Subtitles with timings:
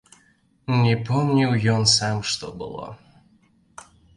[0.85, 2.85] Не помніў ён сам, што было.